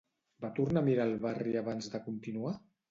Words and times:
Va 0.45 0.49
tornar 0.59 0.83
a 0.83 0.87
mirar 0.89 1.07
el 1.11 1.15
barri 1.29 1.55
abans 1.63 1.95
de 1.97 2.05
continuar? 2.11 2.61